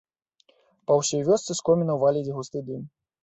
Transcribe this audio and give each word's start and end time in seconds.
Па 0.91 0.95
ўсёй 0.99 1.21
вёсцы 1.27 1.51
з 1.59 1.63
комінаў 1.69 2.01
валіць 2.05 2.33
густы 2.39 2.65
дым. 2.71 2.81